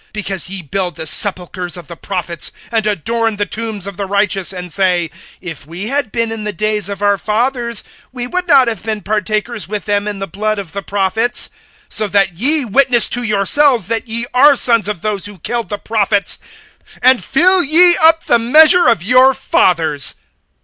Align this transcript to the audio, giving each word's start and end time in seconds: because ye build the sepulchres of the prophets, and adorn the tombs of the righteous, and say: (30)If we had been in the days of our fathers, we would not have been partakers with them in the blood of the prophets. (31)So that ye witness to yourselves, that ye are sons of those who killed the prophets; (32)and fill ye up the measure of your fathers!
because 0.13 0.49
ye 0.49 0.63
build 0.63 0.95
the 0.95 1.05
sepulchres 1.05 1.77
of 1.77 1.85
the 1.85 1.95
prophets, 1.95 2.51
and 2.71 2.87
adorn 2.87 3.35
the 3.35 3.45
tombs 3.45 3.85
of 3.85 3.97
the 3.97 4.07
righteous, 4.07 4.51
and 4.51 4.71
say: 4.71 5.11
(30)If 5.43 5.67
we 5.67 5.89
had 5.89 6.11
been 6.11 6.31
in 6.31 6.43
the 6.43 6.51
days 6.51 6.89
of 6.89 7.03
our 7.03 7.19
fathers, 7.19 7.83
we 8.11 8.25
would 8.25 8.47
not 8.47 8.67
have 8.67 8.81
been 8.81 9.03
partakers 9.03 9.67
with 9.67 9.85
them 9.85 10.07
in 10.07 10.17
the 10.17 10.25
blood 10.25 10.57
of 10.57 10.71
the 10.71 10.81
prophets. 10.81 11.51
(31)So 11.91 12.11
that 12.13 12.35
ye 12.35 12.65
witness 12.65 13.07
to 13.09 13.21
yourselves, 13.21 13.85
that 13.89 14.07
ye 14.07 14.25
are 14.33 14.55
sons 14.55 14.87
of 14.87 15.01
those 15.01 15.27
who 15.27 15.37
killed 15.37 15.69
the 15.69 15.77
prophets; 15.77 16.39
(32)and 17.03 17.21
fill 17.23 17.63
ye 17.63 17.95
up 17.97 18.25
the 18.25 18.39
measure 18.39 18.87
of 18.87 19.03
your 19.03 19.35
fathers! 19.35 20.15